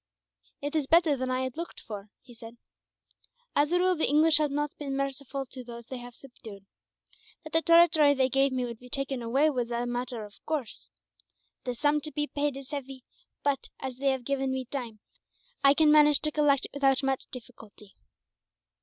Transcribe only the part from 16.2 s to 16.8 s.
to collect it